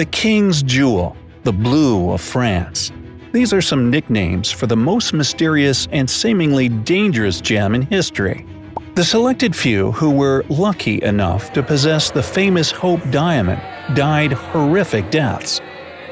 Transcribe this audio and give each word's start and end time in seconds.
The 0.00 0.06
King's 0.06 0.62
Jewel, 0.62 1.14
the 1.44 1.52
Blue 1.52 2.12
of 2.12 2.22
France. 2.22 2.90
These 3.32 3.52
are 3.52 3.60
some 3.60 3.90
nicknames 3.90 4.50
for 4.50 4.66
the 4.66 4.74
most 4.74 5.12
mysterious 5.12 5.88
and 5.92 6.08
seemingly 6.08 6.70
dangerous 6.70 7.42
gem 7.42 7.74
in 7.74 7.82
history. 7.82 8.46
The 8.94 9.04
selected 9.04 9.54
few 9.54 9.92
who 9.92 10.10
were 10.10 10.46
lucky 10.48 11.02
enough 11.02 11.52
to 11.52 11.62
possess 11.62 12.10
the 12.10 12.22
famous 12.22 12.70
Hope 12.70 13.02
Diamond 13.10 13.60
died 13.94 14.32
horrific 14.32 15.10
deaths. 15.10 15.60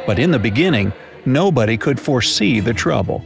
But 0.07 0.18
in 0.18 0.32
the 0.32 0.38
beginning, 0.38 0.93
nobody 1.24 1.79
could 1.79 1.98
foresee 1.98 2.60
the 2.60 2.74
trouble. 2.74 3.24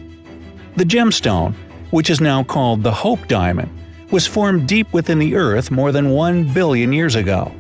The 0.77 0.85
gemstone, 0.85 1.55
which 1.91 2.09
is 2.09 2.21
now 2.21 2.45
called 2.45 2.85
the 2.85 2.93
Hope 2.93 3.27
Diamond, 3.27 3.77
was 4.13 4.29
formed 4.29 4.69
deep 4.69 4.93
within 4.93 5.19
the 5.19 5.35
Earth 5.35 5.73
more 5.73 5.91
than 5.91 6.11
1 6.11 6.55
billion 6.55 6.93
years 6.93 7.17
ago. 7.17 7.51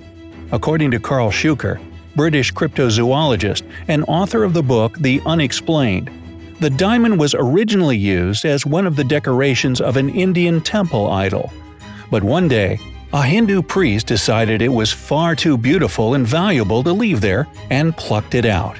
According 0.52 0.93
to 0.93 1.01
Karl 1.01 1.32
Shuker, 1.32 1.80
British 2.16 2.52
cryptozoologist 2.52 3.62
and 3.89 4.05
author 4.09 4.45
of 4.45 4.55
the 4.55 4.62
book 4.62 4.98
The 4.98 5.21
Unexplained, 5.27 6.10
the 6.63 6.71
diamond 6.71 7.18
was 7.18 7.35
originally 7.35 7.96
used 7.96 8.45
as 8.45 8.65
one 8.65 8.87
of 8.87 8.95
the 8.95 9.02
decorations 9.02 9.80
of 9.80 9.96
an 9.96 10.09
Indian 10.10 10.60
temple 10.60 11.10
idol. 11.10 11.52
But 12.09 12.23
one 12.23 12.46
day, 12.46 12.79
a 13.13 13.21
Hindu 13.21 13.63
priest 13.63 14.07
decided 14.07 14.63
it 14.63 14.68
was 14.68 14.93
far 14.93 15.35
too 15.35 15.59
beautiful 15.59 16.15
and 16.15 16.24
valuable 16.24 16.85
to 16.85 16.93
leave 16.93 17.21
there 17.21 17.49
and 17.71 17.96
plucked 17.96 18.37
it 18.37 18.45
out. 18.45 18.79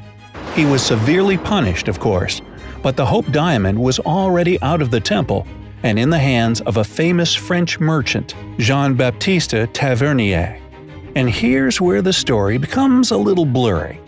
He 0.55 0.65
was 0.65 0.81
severely 0.81 1.37
punished, 1.37 1.89
of 1.89 1.99
course, 1.99 2.41
but 2.85 2.97
the 2.97 3.05
Hope 3.05 3.29
Diamond 3.33 3.81
was 3.81 3.99
already 3.99 4.63
out 4.63 4.81
of 4.81 4.93
the 4.93 5.01
temple 5.01 5.45
and 5.83 5.99
in 5.99 6.09
the 6.09 6.21
hands 6.21 6.61
of 6.61 6.77
a 6.77 6.85
famous 6.85 7.35
French 7.35 7.81
merchant, 7.81 8.37
Jean 8.59 8.95
Baptiste 8.95 9.75
Tavernier. 9.75 10.62
And 11.15 11.29
here's 11.29 11.81
where 11.81 12.01
the 12.01 12.13
story 12.13 12.57
becomes 12.57 13.11
a 13.11 13.17
little 13.17 13.45
blurry. 13.45 14.01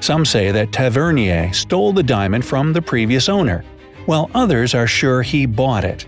Some 0.00 0.24
say 0.24 0.50
that 0.50 0.72
Tavernier 0.72 1.52
stole 1.52 1.92
the 1.92 2.02
diamond 2.02 2.44
from 2.44 2.72
the 2.72 2.82
previous 2.82 3.28
owner, 3.28 3.64
while 4.04 4.30
others 4.34 4.74
are 4.74 4.86
sure 4.86 5.22
he 5.22 5.46
bought 5.46 5.84
it. 5.84 6.06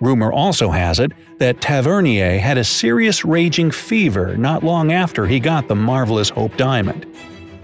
Rumor 0.00 0.32
also 0.32 0.70
has 0.70 1.00
it 1.00 1.12
that 1.38 1.60
Tavernier 1.60 2.38
had 2.38 2.58
a 2.58 2.64
serious 2.64 3.24
raging 3.24 3.70
fever 3.70 4.36
not 4.36 4.62
long 4.62 4.92
after 4.92 5.26
he 5.26 5.38
got 5.38 5.68
the 5.68 5.74
marvelous 5.74 6.30
Hope 6.30 6.56
Diamond. 6.56 7.06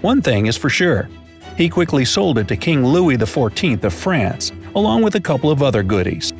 One 0.02 0.20
thing 0.20 0.46
is 0.46 0.56
for 0.56 0.68
sure 0.68 1.08
he 1.56 1.68
quickly 1.68 2.04
sold 2.04 2.38
it 2.38 2.48
to 2.48 2.56
King 2.56 2.86
Louis 2.86 3.18
XIV 3.18 3.84
of 3.84 3.92
France, 3.92 4.52
along 4.74 5.02
with 5.02 5.14
a 5.14 5.20
couple 5.20 5.50
of 5.50 5.62
other 5.62 5.82
goodies. 5.82 6.32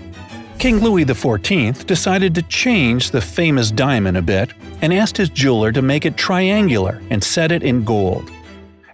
King 0.61 0.81
Louis 0.81 1.07
XIV 1.07 1.87
decided 1.87 2.35
to 2.35 2.43
change 2.43 3.13
the 3.13 3.21
famous 3.23 3.71
diamond 3.71 4.19
a 4.19 4.23
bit 4.23 4.53
and 4.83 4.93
asked 4.93 5.17
his 5.17 5.31
jeweler 5.31 5.73
to 5.73 5.81
make 5.81 6.05
it 6.05 6.19
triangular 6.19 7.01
and 7.09 7.25
set 7.25 7.51
it 7.51 7.63
in 7.63 7.83
gold. 7.83 8.31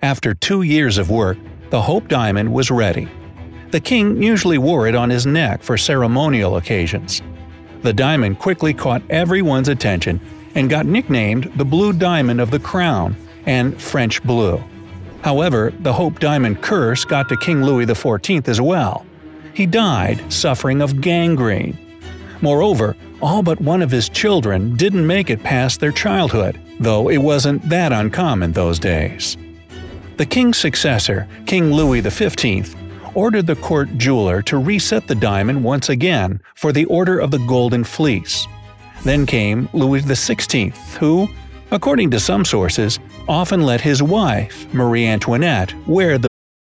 After 0.00 0.32
two 0.32 0.62
years 0.62 0.96
of 0.96 1.10
work, 1.10 1.36
the 1.70 1.82
Hope 1.82 2.06
Diamond 2.06 2.52
was 2.52 2.70
ready. 2.70 3.08
The 3.72 3.80
king 3.80 4.22
usually 4.22 4.58
wore 4.58 4.86
it 4.86 4.94
on 4.94 5.10
his 5.10 5.26
neck 5.26 5.64
for 5.64 5.76
ceremonial 5.76 6.56
occasions. 6.56 7.20
The 7.82 7.92
diamond 7.92 8.38
quickly 8.38 8.72
caught 8.72 9.02
everyone's 9.10 9.68
attention 9.68 10.20
and 10.54 10.70
got 10.70 10.86
nicknamed 10.86 11.50
the 11.56 11.64
Blue 11.64 11.92
Diamond 11.92 12.40
of 12.40 12.52
the 12.52 12.60
Crown 12.60 13.16
and 13.44 13.82
French 13.82 14.22
Blue. 14.22 14.62
However, 15.22 15.72
the 15.80 15.94
Hope 15.94 16.20
Diamond 16.20 16.62
curse 16.62 17.04
got 17.04 17.28
to 17.28 17.36
King 17.36 17.64
Louis 17.64 17.86
XIV 17.86 18.46
as 18.46 18.60
well. 18.60 19.05
He 19.56 19.64
died 19.64 20.20
suffering 20.30 20.82
of 20.82 21.00
gangrene. 21.00 21.78
Moreover, 22.42 22.94
all 23.22 23.42
but 23.42 23.58
one 23.58 23.80
of 23.80 23.90
his 23.90 24.10
children 24.10 24.76
didn't 24.76 25.06
make 25.06 25.30
it 25.30 25.42
past 25.42 25.80
their 25.80 25.92
childhood, 25.92 26.60
though 26.78 27.08
it 27.08 27.16
wasn't 27.16 27.66
that 27.70 27.90
uncommon 27.90 28.52
those 28.52 28.78
days. 28.78 29.38
The 30.18 30.26
king's 30.26 30.58
successor, 30.58 31.26
King 31.46 31.72
Louis 31.72 32.02
XV, 32.02 32.76
ordered 33.14 33.46
the 33.46 33.56
court 33.56 33.88
jeweler 33.96 34.42
to 34.42 34.58
reset 34.58 35.06
the 35.06 35.14
diamond 35.14 35.64
once 35.64 35.88
again 35.88 36.38
for 36.54 36.70
the 36.70 36.84
Order 36.84 37.18
of 37.18 37.30
the 37.30 37.38
Golden 37.46 37.82
Fleece. 37.82 38.46
Then 39.04 39.24
came 39.24 39.70
Louis 39.72 40.02
XVI, 40.02 40.76
who, 40.98 41.28
according 41.70 42.10
to 42.10 42.20
some 42.20 42.44
sources, 42.44 42.98
often 43.26 43.62
let 43.62 43.80
his 43.80 44.02
wife, 44.02 44.70
Marie 44.74 45.06
Antoinette, 45.06 45.72
wear 45.88 46.18
the 46.18 46.28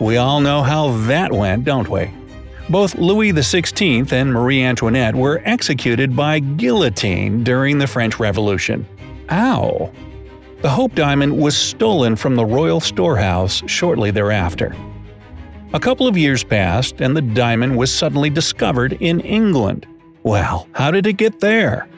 we 0.00 0.16
all 0.16 0.40
know 0.40 0.62
how 0.62 0.96
that 1.06 1.32
went, 1.32 1.64
don't 1.64 1.88
we? 1.88 2.10
Both 2.68 2.94
Louis 2.96 3.32
XVI 3.32 4.10
and 4.12 4.32
Marie 4.32 4.62
Antoinette 4.62 5.14
were 5.14 5.42
executed 5.44 6.16
by 6.16 6.38
guillotine 6.38 7.44
during 7.44 7.78
the 7.78 7.86
French 7.86 8.18
Revolution. 8.18 8.86
Ow! 9.30 9.92
The 10.62 10.70
Hope 10.70 10.94
Diamond 10.94 11.36
was 11.36 11.56
stolen 11.56 12.16
from 12.16 12.36
the 12.36 12.44
royal 12.44 12.80
storehouse 12.80 13.62
shortly 13.66 14.10
thereafter. 14.10 14.74
A 15.72 15.80
couple 15.80 16.06
of 16.06 16.16
years 16.16 16.42
passed, 16.42 17.00
and 17.00 17.16
the 17.16 17.22
diamond 17.22 17.76
was 17.76 17.92
suddenly 17.92 18.28
discovered 18.28 18.94
in 19.00 19.20
England. 19.20 19.86
Well, 20.22 20.68
how 20.72 20.90
did 20.90 21.06
it 21.06 21.14
get 21.14 21.40
there? 21.40 21.88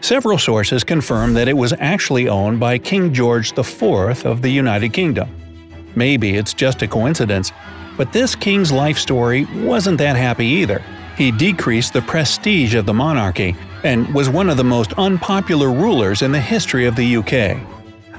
Several 0.00 0.38
sources 0.38 0.84
confirm 0.84 1.34
that 1.34 1.48
it 1.48 1.56
was 1.56 1.74
actually 1.78 2.28
owned 2.28 2.58
by 2.60 2.78
King 2.78 3.12
George 3.12 3.56
IV 3.56 4.24
of 4.24 4.42
the 4.42 4.50
United 4.50 4.92
Kingdom. 4.92 5.28
Maybe 5.94 6.36
it's 6.36 6.54
just 6.54 6.82
a 6.82 6.88
coincidence, 6.88 7.52
but 7.96 8.12
this 8.12 8.34
king's 8.34 8.70
life 8.70 8.98
story 8.98 9.46
wasn't 9.56 9.98
that 9.98 10.16
happy 10.16 10.46
either. 10.46 10.82
He 11.16 11.32
decreased 11.32 11.92
the 11.92 12.02
prestige 12.02 12.74
of 12.74 12.86
the 12.86 12.94
monarchy 12.94 13.56
and 13.82 14.12
was 14.14 14.28
one 14.28 14.48
of 14.48 14.56
the 14.56 14.64
most 14.64 14.92
unpopular 14.94 15.70
rulers 15.70 16.22
in 16.22 16.30
the 16.30 16.40
history 16.40 16.86
of 16.86 16.94
the 16.94 17.16
UK. 17.16 17.60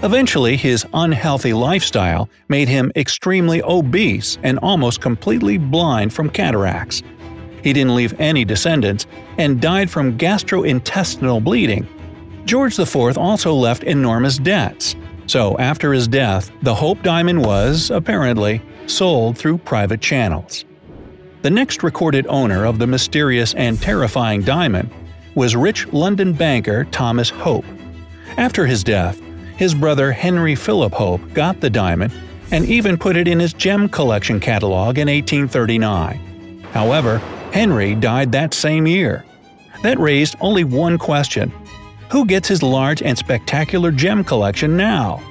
Eventually, 0.01 0.55
his 0.55 0.85
unhealthy 0.93 1.53
lifestyle 1.53 2.29
made 2.47 2.69
him 2.69 2.91
extremely 2.95 3.61
obese 3.63 4.37
and 4.43 4.57
almost 4.59 5.01
completely 5.01 5.57
blind 5.57 6.13
from 6.13 6.29
cataracts. 6.29 7.03
He 7.63 7.73
didn't 7.73 7.95
leave 7.95 8.19
any 8.19 8.45
descendants 8.45 9.07
and 9.37 9.61
died 9.61 9.89
from 9.89 10.17
gastrointestinal 10.17 11.43
bleeding. 11.43 11.87
George 12.45 12.79
IV 12.79 13.17
also 13.17 13.53
left 13.53 13.83
enormous 13.83 14.37
debts. 14.37 14.95
So, 15.29 15.55
after 15.59 15.93
his 15.93 16.07
death, 16.07 16.51
the 16.63 16.73
Hope 16.73 17.03
Diamond 17.03 17.45
was, 17.45 17.91
apparently, 17.91 18.63
sold 18.87 19.37
through 19.37 19.59
private 19.59 20.01
channels. 20.01 20.65
The 21.43 21.51
next 21.51 21.83
recorded 21.83 22.25
owner 22.25 22.65
of 22.65 22.79
the 22.79 22.87
mysterious 22.87 23.53
and 23.53 23.79
terrifying 23.79 24.41
diamond 24.41 24.89
was 25.35 25.55
rich 25.55 25.85
London 25.93 26.33
banker 26.33 26.85
Thomas 26.85 27.29
Hope. 27.29 27.63
After 28.37 28.65
his 28.65 28.83
death, 28.83 29.21
his 29.55 29.75
brother 29.75 30.11
Henry 30.11 30.55
Philip 30.55 30.93
Hope 30.93 31.21
got 31.35 31.61
the 31.61 31.69
diamond 31.69 32.11
and 32.49 32.65
even 32.65 32.97
put 32.97 33.15
it 33.15 33.27
in 33.27 33.39
his 33.39 33.53
gem 33.53 33.87
collection 33.87 34.39
catalog 34.39 34.97
in 34.97 35.07
1839. 35.07 36.65
However, 36.73 37.19
Henry 37.53 37.93
died 37.93 38.31
that 38.31 38.55
same 38.55 38.87
year. 38.87 39.23
That 39.83 39.99
raised 39.99 40.37
only 40.41 40.63
one 40.63 40.97
question 40.97 41.53
who 42.09 42.25
gets 42.25 42.47
his 42.47 42.63
large 42.63 43.01
and 43.01 43.17
spectacular 43.17 43.91
gem 43.91 44.23
collection 44.23 44.75
now? 44.75 45.21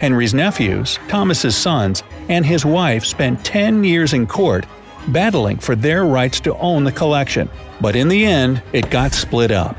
Henry's 0.00 0.34
nephews, 0.34 0.98
Thomas's 1.08 1.56
sons, 1.56 2.02
and 2.28 2.44
his 2.44 2.64
wife 2.64 3.04
spent 3.04 3.44
10 3.44 3.84
years 3.84 4.12
in 4.12 4.26
court 4.26 4.66
battling 5.08 5.58
for 5.58 5.76
their 5.76 6.04
rights 6.04 6.40
to 6.40 6.56
own 6.58 6.84
the 6.84 6.92
collection, 6.92 7.48
but 7.80 7.96
in 7.96 8.08
the 8.08 8.24
end, 8.24 8.62
it 8.72 8.90
got 8.90 9.12
split 9.12 9.50
up. 9.50 9.76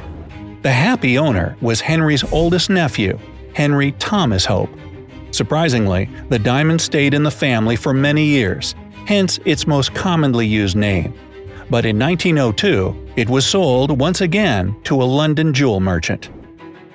The 0.63 0.71
happy 0.71 1.17
owner 1.17 1.55
was 1.61 1.81
Henry's 1.81 2.23
oldest 2.31 2.69
nephew, 2.69 3.19
Henry 3.53 3.91
Thomas 3.93 4.45
Hope. 4.45 4.69
Surprisingly, 5.31 6.09
the 6.29 6.39
diamond 6.39 6.81
stayed 6.81 7.13
in 7.13 7.23
the 7.23 7.31
family 7.31 7.75
for 7.75 7.93
many 7.93 8.23
years, 8.23 8.73
hence 9.05 9.39
its 9.45 9.67
most 9.67 9.93
commonly 9.93 10.47
used 10.47 10.75
name. 10.75 11.13
But 11.69 11.85
in 11.85 11.99
1902, 11.99 13.11
it 13.17 13.29
was 13.29 13.45
sold 13.45 13.99
once 13.99 14.21
again 14.21 14.75
to 14.85 15.01
a 15.01 15.03
London 15.03 15.53
jewel 15.53 15.79
merchant. 15.79 16.29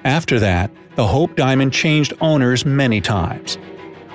After 0.05 0.41
that, 0.41 0.71
the 0.97 1.07
Hope 1.07 1.37
Diamond 1.37 1.73
changed 1.73 2.13
owners 2.21 2.67
many 2.67 3.01
times. 3.01 3.57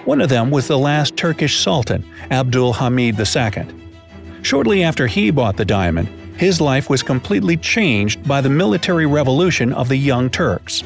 One 0.06 0.22
of 0.22 0.30
them 0.30 0.51
was 0.51 0.68
the 0.68 0.78
last 0.78 1.18
Turkish 1.18 1.60
Sultan, 1.60 2.06
Abdul 2.31 2.74
Hamid 2.74 3.19
II. 3.19 3.68
Shortly 4.42 4.84
after 4.84 5.07
he 5.07 5.31
bought 5.31 5.57
the 5.57 5.66
diamond, 5.66 6.07
his 6.38 6.62
life 6.62 6.89
was 6.89 7.01
completely 7.04 7.57
changed 7.57 8.25
by 8.28 8.42
the 8.42 8.50
military 8.50 9.06
revolution 9.06 9.74
of 9.74 9.89
the 9.89 9.98
Young 9.98 10.30
Turks. 10.30 10.84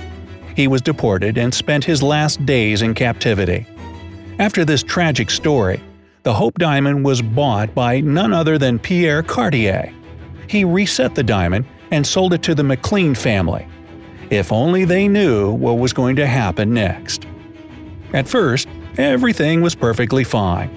He 0.56 0.68
was 0.68 0.82
deported 0.82 1.38
and 1.38 1.54
spent 1.54 1.84
his 1.84 2.02
last 2.02 2.46
days 2.46 2.82
in 2.82 2.94
captivity. 2.94 3.66
After 4.40 4.66
this 4.66 4.82
tragic 4.82 5.30
story, 5.30 5.82
the 6.24 6.34
Hope 6.34 6.58
Diamond 6.58 7.04
was 7.04 7.22
bought 7.22 7.74
by 7.76 8.02
none 8.02 8.34
other 8.34 8.58
than 8.58 8.80
Pierre 8.80 9.24
Cartier. 9.24 9.94
He 10.48 10.64
reset 10.64 11.16
the 11.16 11.24
diamond 11.24 11.66
and 11.92 12.06
sold 12.06 12.34
it 12.34 12.44
to 12.44 12.56
the 12.56 12.64
McLean 12.64 13.14
family. 13.16 13.68
If 14.32 14.54
only 14.54 14.86
they 14.86 15.10
knew 15.10 15.52
what 15.52 15.78
was 15.78 15.92
going 15.92 16.16
to 16.16 16.26
happen 16.26 16.74
next. 16.74 17.28
At 18.14 18.30
first, 18.30 18.66
everything 18.98 19.62
was 19.62 19.76
perfectly 19.76 20.24
fine. 20.24 20.70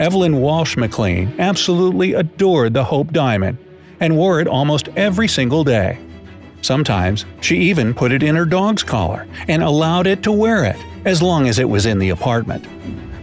Evelyn 0.00 0.40
Walsh 0.40 0.76
McLean 0.76 1.32
absolutely 1.38 2.14
adored 2.14 2.74
the 2.74 2.82
Hope 2.82 3.12
Diamond 3.12 3.56
and 4.00 4.16
wore 4.16 4.40
it 4.40 4.48
almost 4.48 4.88
every 4.96 5.28
single 5.28 5.62
day. 5.62 5.96
Sometimes 6.60 7.24
she 7.40 7.56
even 7.58 7.94
put 7.94 8.10
it 8.10 8.24
in 8.24 8.34
her 8.34 8.44
dog's 8.44 8.82
collar 8.82 9.28
and 9.46 9.62
allowed 9.62 10.08
it 10.08 10.24
to 10.24 10.32
wear 10.32 10.64
it 10.64 10.76
as 11.04 11.22
long 11.22 11.48
as 11.48 11.60
it 11.60 11.68
was 11.68 11.86
in 11.86 12.00
the 12.00 12.10
apartment. 12.10 12.66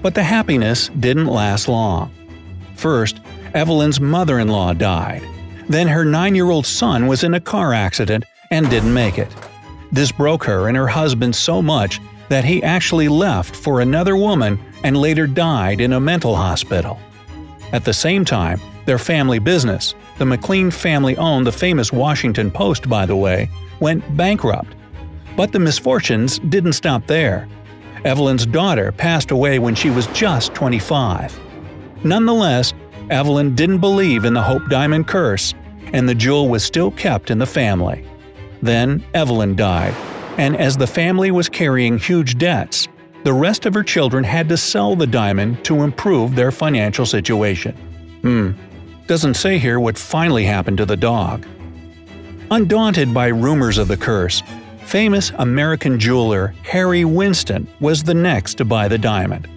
But 0.02 0.16
the 0.16 0.24
happiness 0.24 0.90
didn't 1.02 1.28
last 1.28 1.68
long. 1.68 2.14
First, 2.78 3.20
Evelyn's 3.54 4.00
mother 4.00 4.40
in 4.40 4.48
law 4.48 4.72
died. 4.72 5.22
Then 5.68 5.90
her 5.90 6.06
nine 6.06 6.34
year 6.34 6.50
old 6.50 6.66
son 6.66 7.08
was 7.08 7.26
in 7.26 7.34
a 7.34 7.42
car 7.42 7.74
accident 7.74 8.24
and 8.52 8.70
didn't 8.70 8.94
make 8.94 9.18
it. 9.18 9.34
This 9.96 10.12
broke 10.12 10.44
her 10.44 10.68
and 10.68 10.76
her 10.76 10.88
husband 10.88 11.34
so 11.34 11.62
much 11.62 12.02
that 12.28 12.44
he 12.44 12.62
actually 12.62 13.08
left 13.08 13.56
for 13.56 13.80
another 13.80 14.18
woman 14.18 14.60
and 14.84 14.98
later 14.98 15.26
died 15.26 15.80
in 15.80 15.94
a 15.94 16.02
mental 16.02 16.36
hospital. 16.36 17.00
At 17.72 17.86
the 17.86 17.94
same 17.94 18.26
time, 18.26 18.60
their 18.86 18.98
family 18.98 19.40
business, 19.40 19.96
the 20.18 20.26
McLean 20.26 20.70
family 20.70 21.16
owned 21.16 21.48
the 21.48 21.52
famous 21.54 21.94
Washington 21.94 22.52
Post, 22.52 22.90
by 22.90 23.06
the 23.06 23.16
way, 23.16 23.50
went 23.80 24.18
bankrupt. 24.18 24.76
But 25.38 25.54
the 25.54 25.60
misfortunes 25.60 26.40
didn't 26.40 26.74
stop 26.74 27.08
there. 27.08 27.48
Evelyn's 28.04 28.46
daughter 28.46 28.92
passed 28.92 29.32
away 29.32 29.60
when 29.60 29.76
she 29.76 29.92
was 29.92 30.08
just 30.08 30.54
25. 30.54 31.40
Nonetheless, 32.04 32.74
Evelyn 33.10 33.56
didn't 33.56 33.80
believe 33.80 34.26
in 34.26 34.34
the 34.34 34.42
Hope 34.42 34.68
Diamond 34.68 35.08
curse, 35.08 35.54
and 35.94 36.10
the 36.10 36.16
jewel 36.16 36.50
was 36.50 36.66
still 36.66 36.92
kept 36.92 37.32
in 37.32 37.38
the 37.40 37.46
family. 37.46 38.06
Then 38.66 39.06
Evelyn 39.14 39.56
died, 39.56 39.94
and 40.40 40.58
as 40.58 40.76
the 40.76 40.88
family 40.88 41.30
was 41.30 41.48
carrying 41.48 42.00
huge 42.00 42.40
debts, 42.40 42.88
the 43.24 43.32
rest 43.32 43.68
of 43.68 43.76
her 43.76 43.84
children 43.84 44.24
had 44.24 44.50
to 44.50 44.58
sell 44.58 44.96
the 44.96 45.06
diamond 45.06 45.64
to 45.66 45.84
improve 45.84 46.34
their 46.34 46.52
financial 46.52 47.06
situation. 47.06 47.76
Hmm, 48.24 48.54
doesn't 49.06 49.36
say 49.36 49.60
here 49.60 49.80
what 49.80 50.00
finally 50.00 50.46
happened 50.46 50.80
to 50.80 50.86
the 50.86 50.98
dog. 50.98 51.46
Undaunted 52.50 53.14
by 53.14 53.28
rumors 53.28 53.78
of 53.78 53.88
the 53.88 53.98
curse, 53.98 54.42
famous 54.84 55.32
American 55.38 56.00
jeweler 56.00 56.56
Harry 56.64 57.06
Winston 57.06 57.68
was 57.80 58.02
the 58.02 58.16
next 58.16 58.56
to 58.56 58.66
buy 58.66 58.88
the 58.88 58.98
diamond. 58.98 59.48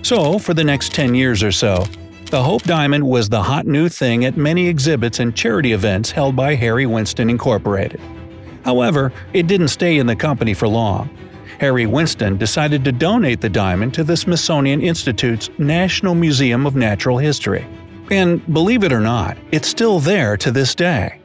So, 0.00 0.38
for 0.38 0.54
the 0.54 0.64
next 0.64 0.94
10 0.94 1.14
years 1.14 1.42
or 1.42 1.52
so, 1.52 1.84
the 2.30 2.42
Hope 2.42 2.62
Diamond 2.62 3.06
was 3.06 3.28
the 3.28 3.42
hot 3.42 3.66
new 3.66 3.90
thing 3.90 4.24
at 4.24 4.38
many 4.38 4.68
exhibits 4.68 5.20
and 5.20 5.36
charity 5.36 5.72
events 5.72 6.10
held 6.10 6.34
by 6.34 6.54
Harry 6.54 6.86
Winston 6.86 7.28
Incorporated. 7.28 8.00
However, 8.64 9.12
it 9.32 9.46
didn't 9.46 9.68
stay 9.68 9.98
in 9.98 10.06
the 10.06 10.16
company 10.16 10.54
for 10.54 10.66
long. 10.66 11.10
Harry 11.60 11.86
Winston 11.86 12.36
decided 12.36 12.84
to 12.84 12.92
donate 12.92 13.40
the 13.40 13.48
diamond 13.48 13.94
to 13.94 14.04
the 14.04 14.16
Smithsonian 14.16 14.80
Institute's 14.80 15.50
National 15.58 16.14
Museum 16.14 16.66
of 16.66 16.74
Natural 16.74 17.18
History. 17.18 17.66
And 18.10 18.44
believe 18.52 18.84
it 18.84 18.92
or 18.92 19.00
not, 19.00 19.36
it's 19.52 19.68
still 19.68 20.00
there 20.00 20.36
to 20.38 20.50
this 20.50 20.74
day. 20.74 21.20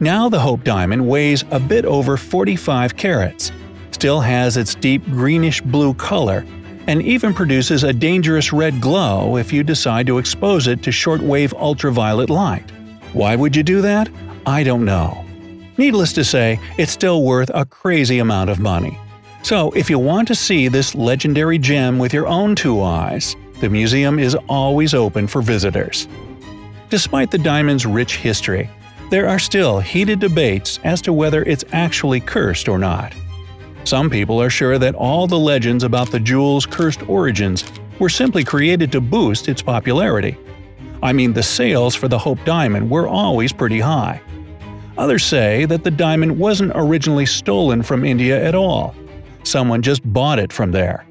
Now 0.00 0.28
the 0.28 0.40
Hope 0.40 0.64
Diamond 0.64 1.08
weighs 1.08 1.44
a 1.50 1.60
bit 1.60 1.84
over 1.84 2.16
45 2.16 2.96
carats, 2.96 3.52
still 3.90 4.20
has 4.20 4.56
its 4.56 4.74
deep 4.74 5.04
greenish 5.06 5.60
blue 5.60 5.94
color, 5.94 6.44
and 6.86 7.02
even 7.02 7.34
produces 7.34 7.82
a 7.82 7.92
dangerous 7.92 8.52
red 8.52 8.80
glow 8.80 9.36
if 9.36 9.52
you 9.52 9.64
decide 9.64 10.06
to 10.06 10.18
expose 10.18 10.66
it 10.66 10.82
to 10.82 10.90
shortwave 10.90 11.52
ultraviolet 11.54 12.30
light. 12.30 12.70
Why 13.12 13.34
would 13.36 13.56
you 13.56 13.62
do 13.62 13.80
that? 13.82 14.08
I 14.44 14.62
don't 14.62 14.84
know. 14.84 15.25
Needless 15.78 16.12
to 16.14 16.24
say, 16.24 16.58
it's 16.78 16.92
still 16.92 17.22
worth 17.22 17.50
a 17.54 17.64
crazy 17.66 18.18
amount 18.18 18.50
of 18.50 18.58
money. 18.58 18.98
So, 19.42 19.70
if 19.72 19.90
you 19.90 19.98
want 19.98 20.26
to 20.28 20.34
see 20.34 20.68
this 20.68 20.94
legendary 20.94 21.58
gem 21.58 21.98
with 21.98 22.12
your 22.12 22.26
own 22.26 22.56
two 22.56 22.82
eyes, 22.82 23.36
the 23.60 23.68
museum 23.68 24.18
is 24.18 24.34
always 24.48 24.94
open 24.94 25.26
for 25.26 25.42
visitors. 25.42 26.08
Despite 26.88 27.30
the 27.30 27.38
diamond's 27.38 27.86
rich 27.86 28.16
history, 28.16 28.70
there 29.10 29.28
are 29.28 29.38
still 29.38 29.78
heated 29.78 30.18
debates 30.18 30.80
as 30.82 31.00
to 31.02 31.12
whether 31.12 31.42
it's 31.42 31.64
actually 31.72 32.20
cursed 32.20 32.68
or 32.68 32.78
not. 32.78 33.12
Some 33.84 34.10
people 34.10 34.42
are 34.42 34.50
sure 34.50 34.78
that 34.78 34.96
all 34.96 35.26
the 35.26 35.38
legends 35.38 35.84
about 35.84 36.10
the 36.10 36.18
jewel's 36.18 36.66
cursed 36.66 37.08
origins 37.08 37.64
were 38.00 38.08
simply 38.08 38.42
created 38.42 38.90
to 38.92 39.00
boost 39.00 39.48
its 39.48 39.62
popularity. 39.62 40.36
I 41.02 41.12
mean, 41.12 41.32
the 41.32 41.42
sales 41.42 41.94
for 41.94 42.08
the 42.08 42.18
Hope 42.18 42.44
Diamond 42.44 42.90
were 42.90 43.06
always 43.06 43.52
pretty 43.52 43.78
high. 43.78 44.20
Others 44.98 45.24
say 45.24 45.66
that 45.66 45.84
the 45.84 45.90
diamond 45.90 46.38
wasn't 46.38 46.72
originally 46.74 47.26
stolen 47.26 47.82
from 47.82 48.04
India 48.04 48.42
at 48.42 48.54
all. 48.54 48.94
Someone 49.42 49.82
just 49.82 50.02
bought 50.12 50.38
it 50.38 50.52
from 50.52 50.72
there. 50.72 51.06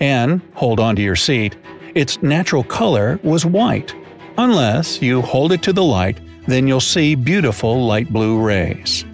And, 0.00 0.42
hold 0.54 0.80
on 0.80 0.96
to 0.96 1.02
your 1.02 1.16
seat, 1.16 1.56
its 1.94 2.22
natural 2.22 2.64
color 2.64 3.18
was 3.22 3.46
white. 3.46 3.94
Unless 4.36 5.00
you 5.02 5.22
hold 5.22 5.52
it 5.52 5.62
to 5.62 5.72
the 5.72 5.82
light, 5.82 6.20
then 6.46 6.66
you'll 6.66 6.80
see 6.80 7.14
beautiful 7.14 7.86
light 7.86 8.12
blue 8.12 8.40
rays. 8.40 9.04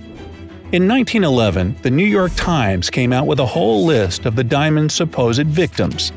In 0.73 0.88
1911, 0.88 1.76
the 1.82 1.91
New 1.91 2.05
York 2.05 2.32
Times 2.35 2.91
came 2.91 3.12
out 3.12 3.26
with 3.26 3.41
a 3.41 3.47
whole 3.47 3.85
list 3.85 4.26
of 4.26 4.37
the 4.37 4.44
diamond's 4.44 4.94
supposed 4.94 5.47
victims. 5.47 6.12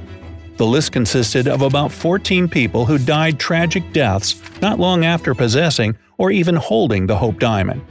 The 0.57 0.65
list 0.65 0.91
consisted 0.91 1.47
of 1.47 1.61
about 1.61 1.91
14 1.91 2.47
people 2.47 2.85
who 2.85 2.97
died 2.97 3.39
tragic 3.39 3.93
deaths 3.93 4.41
not 4.61 4.79
long 4.79 5.05
after 5.05 5.35
possessing 5.35 5.95
or 6.17 6.31
even 6.31 6.55
holding 6.55 7.05
the 7.05 7.15
Hope 7.15 7.37
Diamond. 7.37 7.81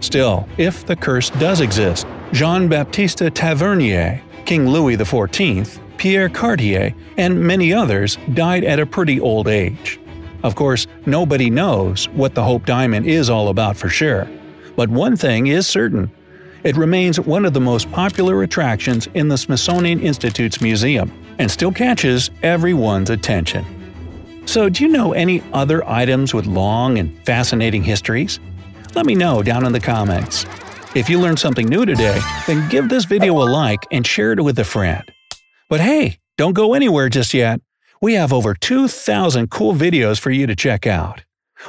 Still, 0.00 0.48
if 0.58 0.84
the 0.86 0.96
curse 0.96 1.30
does 1.30 1.60
exist, 1.60 2.06
Jean 2.32 2.68
Baptiste 2.68 3.34
Tavernier, 3.34 4.22
King 4.44 4.68
Louis 4.68 4.96
XIV, 4.96 5.80
Pierre 5.96 6.28
Cartier, 6.28 6.94
and 7.16 7.40
many 7.40 7.72
others 7.72 8.18
died 8.34 8.64
at 8.64 8.78
a 8.78 8.86
pretty 8.86 9.18
old 9.20 9.48
age. 9.48 9.98
Of 10.42 10.54
course, 10.54 10.86
nobody 11.06 11.50
knows 11.50 12.08
what 12.10 12.34
the 12.34 12.44
Hope 12.44 12.66
Diamond 12.66 13.06
is 13.06 13.30
all 13.30 13.48
about 13.48 13.76
for 13.76 13.88
sure. 13.88 14.28
But 14.76 14.90
one 14.90 15.16
thing 15.16 15.46
is 15.46 15.66
certain 15.66 16.10
it 16.62 16.76
remains 16.76 17.20
one 17.20 17.44
of 17.44 17.52
the 17.52 17.60
most 17.60 17.90
popular 17.92 18.42
attractions 18.42 19.06
in 19.14 19.28
the 19.28 19.38
Smithsonian 19.38 20.00
Institute's 20.00 20.60
museum 20.60 21.12
and 21.38 21.50
still 21.50 21.70
catches 21.70 22.30
everyone's 22.42 23.10
attention. 23.10 23.64
So, 24.46 24.68
do 24.68 24.84
you 24.84 24.90
know 24.90 25.12
any 25.12 25.42
other 25.52 25.88
items 25.88 26.34
with 26.34 26.46
long 26.46 26.98
and 26.98 27.24
fascinating 27.24 27.82
histories? 27.82 28.40
Let 28.96 29.04
me 29.04 29.14
know 29.14 29.42
down 29.42 29.66
in 29.66 29.72
the 29.72 29.78
comments. 29.78 30.46
If 30.94 31.10
you 31.10 31.20
learned 31.20 31.38
something 31.38 31.68
new 31.68 31.84
today, 31.84 32.18
then 32.46 32.66
give 32.70 32.88
this 32.88 33.04
video 33.04 33.34
a 33.42 33.44
like 33.44 33.84
and 33.92 34.06
share 34.06 34.32
it 34.32 34.42
with 34.42 34.58
a 34.58 34.64
friend. 34.64 35.02
But 35.68 35.80
hey, 35.80 36.18
don't 36.38 36.54
go 36.54 36.72
anywhere 36.72 37.10
just 37.10 37.34
yet. 37.34 37.60
We 38.00 38.14
have 38.14 38.32
over 38.32 38.54
2,000 38.54 39.50
cool 39.50 39.74
videos 39.74 40.18
for 40.18 40.30
you 40.30 40.46
to 40.46 40.56
check 40.56 40.86
out. 40.86 41.24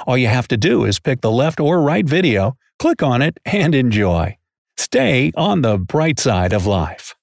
All 0.05 0.17
you 0.17 0.27
have 0.27 0.47
to 0.47 0.55
do 0.55 0.85
is 0.85 0.99
pick 0.99 1.19
the 1.19 1.29
left 1.29 1.59
or 1.59 1.81
right 1.81 2.05
video, 2.05 2.55
click 2.79 3.03
on 3.03 3.21
it, 3.21 3.37
and 3.43 3.75
enjoy. 3.75 4.37
Stay 4.77 5.33
on 5.35 5.63
the 5.63 5.77
bright 5.77 6.21
side 6.21 6.53
of 6.53 6.65
life. 6.65 7.16